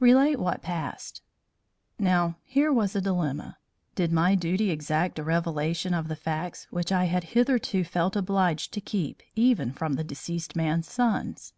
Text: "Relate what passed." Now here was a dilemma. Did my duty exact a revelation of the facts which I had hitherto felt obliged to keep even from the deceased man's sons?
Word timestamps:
"Relate 0.00 0.38
what 0.38 0.62
passed." 0.62 1.20
Now 1.98 2.36
here 2.44 2.72
was 2.72 2.96
a 2.96 3.00
dilemma. 3.02 3.58
Did 3.94 4.10
my 4.10 4.34
duty 4.34 4.70
exact 4.70 5.18
a 5.18 5.22
revelation 5.22 5.92
of 5.92 6.08
the 6.08 6.16
facts 6.16 6.66
which 6.70 6.90
I 6.90 7.04
had 7.04 7.24
hitherto 7.36 7.84
felt 7.84 8.16
obliged 8.16 8.72
to 8.72 8.80
keep 8.80 9.22
even 9.34 9.74
from 9.74 9.96
the 9.96 10.02
deceased 10.04 10.56
man's 10.56 10.90
sons? 10.90 11.52